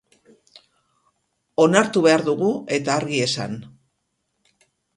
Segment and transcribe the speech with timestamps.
[1.67, 2.49] Onartu behar dugu,
[2.81, 3.57] eta argi esan.